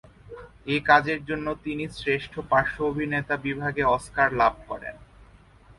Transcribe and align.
এই 0.65 0.79
কাজের 0.89 1.19
জন্য 1.25 1.47
তিনি 1.63 1.85
শ্রেষ্ঠ 1.97 2.33
পার্শ্ব 2.51 2.77
অভিনেতা 2.91 3.35
বিভাগে 3.45 3.83
অস্কার 3.95 4.27
লাভ 4.41 4.53
করেন। 4.69 4.95